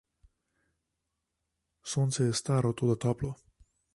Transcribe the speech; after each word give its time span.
Sonce 1.91 2.23
je 2.29 2.33
staro, 2.41 2.73
toda 2.79 2.95
toplo. 3.07 3.33